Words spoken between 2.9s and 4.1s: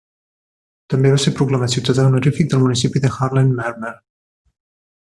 de Haarlemmermeer.